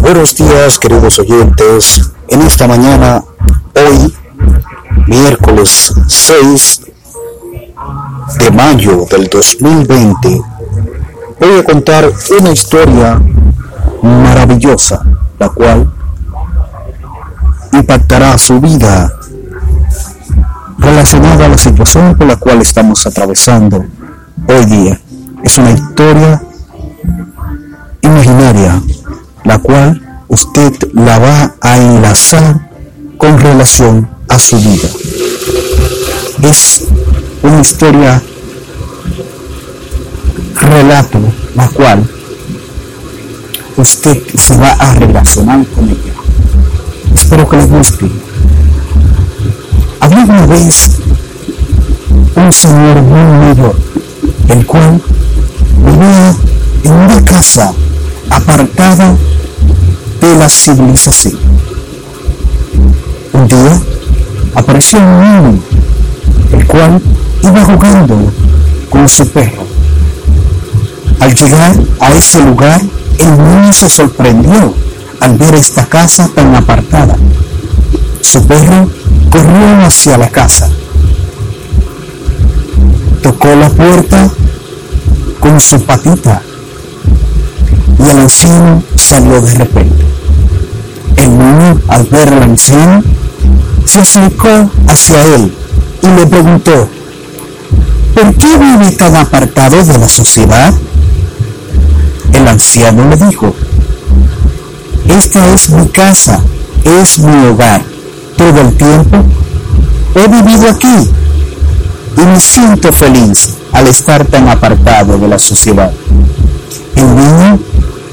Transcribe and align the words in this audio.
Buenos 0.00 0.34
días, 0.34 0.78
queridos 0.78 1.18
oyentes. 1.18 2.10
En 2.28 2.42
esta 2.42 2.66
mañana, 2.66 3.22
hoy, 3.74 4.14
miércoles 5.06 5.92
6 6.08 6.82
de 8.38 8.50
mayo 8.50 9.04
del 9.10 9.28
2020, 9.28 10.42
voy 11.38 11.58
a 11.58 11.64
contar 11.64 12.10
una 12.38 12.50
historia 12.50 13.20
maravillosa, 14.02 15.04
la 15.38 15.48
cual 15.50 15.92
impactará 17.72 18.36
su 18.38 18.60
vida 18.60 19.12
relacionada 20.78 21.44
a 21.44 21.48
la 21.48 21.58
situación 21.58 22.16
por 22.16 22.26
la 22.26 22.36
cual 22.36 22.60
estamos 22.62 23.06
atravesando 23.06 23.84
hoy 24.48 24.64
día. 24.64 25.00
Es 25.44 25.58
una 25.58 25.70
historia 25.70 26.42
imaginaria, 28.02 28.82
la 29.44 29.58
cual 29.58 30.00
usted 30.28 30.72
la 30.94 31.18
va 31.18 31.54
a 31.60 31.76
enlazar 31.76 32.70
con 33.16 33.38
relación 33.38 34.08
a 34.28 34.38
su 34.38 34.56
vida. 34.58 34.88
Es 36.42 36.86
una 37.42 37.60
historia 37.60 38.22
relato, 40.54 41.18
la 41.54 41.68
cual 41.68 42.08
usted 43.76 44.22
se 44.36 44.56
va 44.56 44.72
a 44.72 44.94
relacionar 44.94 45.66
con 45.68 45.88
ella. 45.88 46.12
Espero 47.14 47.48
que 47.48 47.56
les 47.56 47.70
guste. 47.70 48.10
Había 50.00 50.24
una 50.24 50.46
vez 50.46 50.98
un 52.36 52.52
señor 52.52 53.02
muy 53.02 53.38
mayor, 53.38 53.76
el 54.48 54.66
cual 54.66 55.00
vivía 55.84 56.36
en 56.84 56.92
una 56.92 57.24
casa 57.24 57.74
apartada 58.30 59.16
de 60.20 60.36
la 60.36 60.48
civilización. 60.48 61.38
Un 63.32 63.48
día 63.48 63.80
apareció 64.54 64.98
un 65.00 65.20
niño, 65.20 65.62
el 66.52 66.66
cual 66.66 67.02
iba 67.42 67.64
jugando 67.64 68.32
con 68.88 69.08
su 69.08 69.28
perro. 69.28 69.64
Al 71.18 71.34
llegar 71.34 71.74
a 72.00 72.14
ese 72.14 72.40
lugar, 72.40 72.80
el 73.18 73.30
niño 73.30 73.72
se 73.72 73.88
sorprendió 73.90 74.74
al 75.20 75.36
ver 75.36 75.54
esta 75.54 75.84
casa 75.86 76.28
tan 76.34 76.54
apartada. 76.54 77.16
Su 78.20 78.46
perro 78.46 78.88
corrió 79.30 79.86
hacia 79.86 80.16
la 80.16 80.28
casa. 80.28 80.70
Tocó 83.22 83.54
la 83.54 83.68
puerta 83.68 84.30
con 85.40 85.60
su 85.60 85.82
patita 85.84 86.42
y 88.04 88.08
el 88.08 88.20
anciano 88.20 88.82
salió 88.96 89.40
de 89.40 89.54
repente. 89.54 90.04
El 91.16 91.30
niño, 91.30 91.80
al 91.88 92.04
ver 92.04 92.28
al 92.28 92.42
anciano, 92.42 93.02
se 93.84 94.00
acercó 94.00 94.70
hacia 94.86 95.22
él 95.34 95.52
y 96.02 96.06
le 96.06 96.26
preguntó, 96.26 96.88
¿por 98.14 98.34
qué 98.34 98.56
vive 98.56 98.92
tan 98.92 99.16
apartado 99.16 99.84
de 99.84 99.98
la 99.98 100.08
sociedad? 100.08 100.72
El 102.32 102.48
anciano 102.48 103.08
le 103.08 103.16
dijo, 103.16 103.54
esta 105.08 105.52
es 105.52 105.70
mi 105.70 105.88
casa, 105.88 106.40
es 106.84 107.18
mi 107.18 107.46
hogar. 107.46 107.82
Todo 108.36 108.60
el 108.60 108.74
tiempo 108.76 109.18
he 110.14 110.26
vivido 110.26 110.70
aquí 110.70 111.10
y 112.16 112.20
me 112.20 112.40
siento 112.40 112.90
feliz 112.92 113.56
al 113.72 113.86
estar 113.86 114.24
tan 114.24 114.48
apartado 114.48 115.18
de 115.18 115.28
la 115.28 115.38
sociedad. 115.38 115.92
El 116.96 117.14
niño 117.14 117.58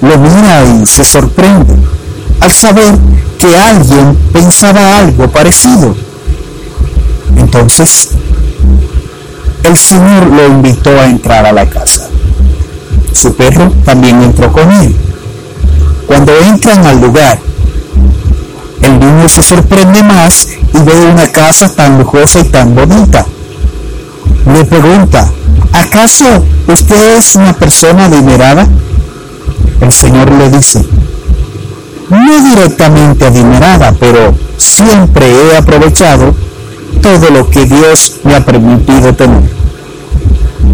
lo 0.00 0.18
mira 0.18 0.64
y 0.64 0.86
se 0.86 1.04
sorprende 1.04 1.74
al 2.40 2.52
saber 2.52 2.98
que 3.38 3.56
alguien 3.56 4.16
pensaba 4.32 4.98
algo 4.98 5.28
parecido. 5.28 5.96
Entonces, 7.36 8.10
el 9.62 9.76
Señor 9.76 10.26
lo 10.26 10.46
invitó 10.46 10.90
a 10.90 11.06
entrar 11.06 11.46
a 11.46 11.52
la 11.52 11.68
casa. 11.68 12.08
Su 13.12 13.34
perro 13.34 13.72
también 13.84 14.22
entró 14.22 14.52
con 14.52 14.70
él. 14.70 14.94
Cuando 16.06 16.32
entran 16.38 16.86
al 16.86 17.00
lugar, 17.00 17.38
el 18.82 19.00
niño 19.00 19.28
se 19.28 19.42
sorprende 19.42 20.02
más 20.02 20.48
y 20.72 20.78
ve 20.78 21.06
una 21.10 21.26
casa 21.32 21.72
tan 21.74 21.98
lujosa 21.98 22.40
y 22.40 22.44
tan 22.44 22.74
bonita. 22.74 23.26
Le 24.52 24.64
pregunta, 24.64 25.28
¿acaso 25.72 26.44
usted 26.68 27.16
es 27.16 27.34
una 27.34 27.52
persona 27.52 28.04
adinerada? 28.04 28.68
El 29.80 29.92
Señor 29.92 30.30
le 30.32 30.50
dice, 30.50 30.84
no 32.10 32.44
directamente 32.44 33.26
adinerada, 33.26 33.92
pero 33.98 34.34
siempre 34.56 35.26
he 35.30 35.56
aprovechado 35.56 36.34
todo 37.02 37.30
lo 37.30 37.48
que 37.50 37.66
Dios 37.66 38.16
me 38.24 38.34
ha 38.34 38.44
permitido 38.44 39.14
tener. 39.14 39.50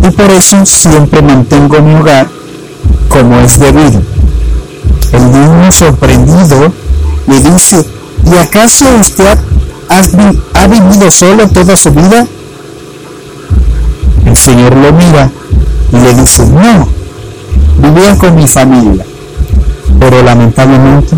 Y 0.02 0.10
por 0.10 0.30
eso 0.30 0.64
siempre 0.64 1.22
mantengo 1.22 1.80
mi 1.80 1.94
hogar 1.94 2.28
como 3.08 3.38
es 3.40 3.58
debido. 3.58 4.02
El 5.12 5.30
niño 5.30 5.70
sorprendido 5.70 6.72
le 7.26 7.40
dice, 7.40 7.84
¿y 8.24 8.36
acaso 8.36 8.86
usted 9.00 9.38
ha, 9.88 10.66
vivido 10.66 11.10
solo 11.10 11.48
toda 11.48 11.76
su 11.76 11.90
vida? 11.92 12.26
El 14.24 14.36
Señor 14.36 14.74
lo 14.74 14.92
mira 14.92 15.30
y 15.92 15.96
le 15.96 16.14
dice, 16.14 16.46
no, 16.46 16.88
vivía 17.78 18.16
con 18.16 18.34
mi 18.34 18.46
familia, 18.46 19.04
pero 19.98 20.22
lamentablemente 20.22 21.16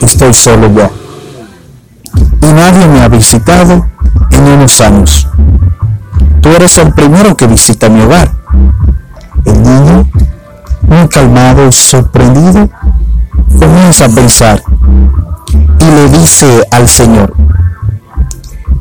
estoy 0.00 0.34
solo 0.34 0.72
ya. 0.74 0.90
Y 2.42 2.52
nadie 2.52 2.86
me 2.86 3.02
ha 3.02 3.08
visitado 3.08 3.86
en 4.30 4.42
unos 4.42 4.80
años. 4.80 5.28
Tú 6.40 6.48
eres 6.50 6.78
el 6.78 6.92
primero 6.92 7.36
que 7.36 7.46
visita 7.46 7.88
mi 7.88 8.00
hogar. 8.00 8.30
El 9.44 9.62
niño, 9.62 10.08
muy 10.82 11.08
calmado 11.08 11.68
y 11.68 11.72
sorprendido, 11.72 12.68
comienza 13.58 14.06
a 14.06 14.08
pensar 14.08 14.62
y 15.80 15.84
le 15.84 16.08
dice 16.10 16.62
al 16.70 16.88
Señor, 16.88 17.34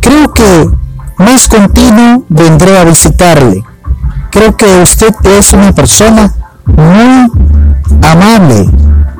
creo 0.02 0.34
que 0.34 0.70
más 1.18 1.48
continuo 1.48 2.24
vendré 2.30 2.78
a 2.78 2.84
visitarle. 2.84 3.64
Creo 4.32 4.56
que 4.56 4.82
usted 4.82 5.14
es 5.38 5.54
una 5.54 5.74
persona 5.74 6.34
muy 6.76 7.32
amable 8.04 8.70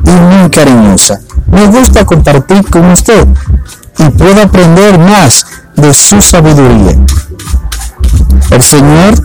y 0.06 0.12
muy 0.12 0.50
cariñosa. 0.50 1.20
Me 1.52 1.68
gusta 1.68 2.06
compartir 2.06 2.70
con 2.70 2.92
usted 2.92 3.28
y 3.98 4.10
puedo 4.12 4.42
aprender 4.42 4.98
más 5.00 5.46
de 5.76 5.94
su 5.94 6.22
sabiduría. 6.22 6.98
El 8.52 8.62
Señor, 8.62 9.16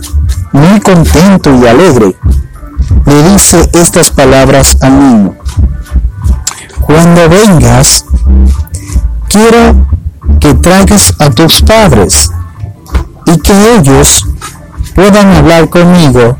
muy 0.51 0.79
contento 0.79 1.55
y 1.55 1.67
alegre, 1.67 2.15
le 3.05 3.31
dice 3.31 3.69
estas 3.73 4.11
palabras 4.11 4.77
al 4.81 4.99
niño. 4.99 5.35
Cuando 6.81 7.29
vengas, 7.29 8.05
quiero 9.29 9.87
que 10.39 10.53
traigas 10.55 11.13
a 11.19 11.29
tus 11.29 11.61
padres 11.61 12.31
y 13.25 13.37
que 13.39 13.75
ellos 13.75 14.25
puedan 14.93 15.35
hablar 15.35 15.69
conmigo 15.69 16.37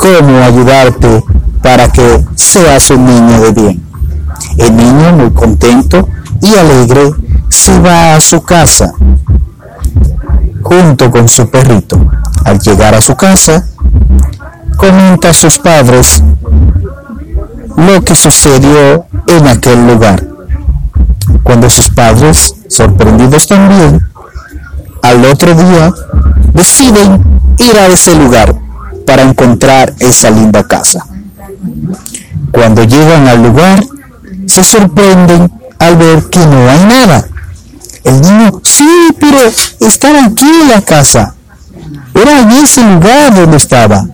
cómo 0.00 0.38
ayudarte 0.42 1.22
para 1.62 1.86
que 1.92 2.24
seas 2.34 2.90
un 2.90 3.04
niño 3.04 3.40
de 3.42 3.52
bien. 3.52 3.82
El 4.56 4.74
niño, 4.74 5.12
muy 5.12 5.30
contento 5.30 6.08
y 6.40 6.54
alegre, 6.54 7.10
se 7.50 7.78
va 7.80 8.14
a 8.14 8.20
su 8.20 8.40
casa 8.42 8.94
junto 10.62 11.10
con 11.10 11.28
su 11.28 11.50
perrito. 11.50 11.98
Al 12.44 12.58
llegar 12.60 12.94
a 12.94 13.02
su 13.02 13.14
casa, 13.14 13.66
comenta 14.78 15.30
a 15.30 15.34
sus 15.34 15.58
padres 15.58 16.22
lo 17.76 18.02
que 18.02 18.14
sucedió 18.14 19.04
en 19.26 19.46
aquel 19.48 19.86
lugar. 19.86 20.26
Cuando 21.42 21.68
sus 21.68 21.90
padres, 21.90 22.54
sorprendidos 22.68 23.46
también, 23.46 24.00
al 25.02 25.26
otro 25.26 25.54
día 25.54 25.92
deciden 26.54 27.22
ir 27.58 27.76
a 27.78 27.88
ese 27.88 28.14
lugar 28.14 28.69
para 29.06 29.22
encontrar 29.22 29.94
esa 29.98 30.30
linda 30.30 30.64
casa. 30.64 31.06
Cuando 32.52 32.84
llegan 32.84 33.28
al 33.28 33.42
lugar, 33.42 33.82
se 34.46 34.64
sorprenden 34.64 35.50
al 35.78 35.96
ver 35.96 36.24
que 36.24 36.40
no 36.40 36.68
hay 36.68 36.84
nada. 36.84 37.26
El 38.04 38.20
niño, 38.20 38.60
sí, 38.64 39.14
pero 39.18 39.38
estaba 39.80 40.24
aquí 40.24 40.48
en 40.62 40.68
la 40.68 40.80
casa. 40.82 41.34
Era 42.14 42.40
en 42.40 42.50
ese 42.50 42.82
lugar 42.82 43.34
donde 43.34 43.56
estaba. 43.56 44.06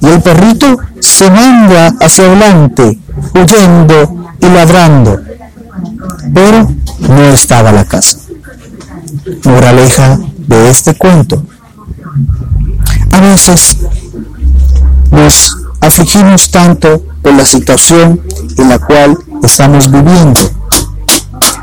Y 0.00 0.06
el 0.06 0.20
perrito 0.20 0.78
se 1.00 1.30
manda 1.30 1.94
hacia 2.00 2.24
adelante, 2.24 2.98
huyendo 3.34 4.32
y 4.40 4.46
ladrando. 4.46 5.20
Pero 6.32 6.70
no 7.00 7.22
estaba 7.24 7.72
la 7.72 7.84
casa. 7.84 8.18
Moraleja 9.44 10.18
de 10.36 10.70
este 10.70 10.94
cuento. 10.94 11.42
A 13.10 13.20
veces 13.20 13.78
nos 15.14 15.56
afligimos 15.80 16.50
tanto 16.50 17.02
por 17.22 17.34
la 17.34 17.44
situación 17.44 18.20
en 18.58 18.68
la 18.68 18.78
cual 18.78 19.16
estamos 19.42 19.90
viviendo, 19.90 20.40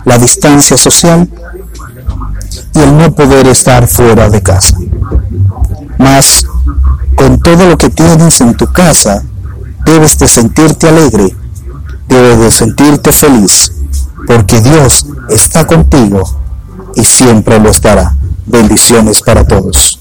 la 0.06 0.18
distancia 0.18 0.78
social 0.78 1.30
y 2.74 2.80
el 2.80 2.98
no 2.98 3.14
poder 3.14 3.48
estar 3.48 3.88
fuera 3.88 4.30
de 4.30 4.42
casa. 4.42 4.78
Mas 5.98 6.46
con 7.16 7.40
todo 7.40 7.68
lo 7.68 7.78
que 7.78 7.90
tienes 7.90 8.42
en 8.42 8.56
tu 8.56 8.68
casa, 8.68 9.24
debes 9.86 10.18
de 10.18 10.28
sentirte 10.28 10.88
alegre, 10.88 11.36
debes 12.08 12.40
de 12.40 12.52
sentirte 12.52 13.12
feliz, 13.12 13.74
porque 14.26 14.62
Dios 14.62 15.06
está 15.30 15.68
contigo 15.68 16.24
y 16.96 17.04
siempre 17.04 17.60
lo 17.60 17.70
estará. 17.70 18.16
Bendiciones 18.46 19.22
para 19.22 19.46
todos. 19.46 20.00